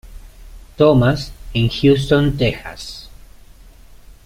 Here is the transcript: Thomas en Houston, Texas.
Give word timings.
Thomas 0.77 1.31
en 1.53 1.69
Houston, 1.69 2.35
Texas. 2.35 3.07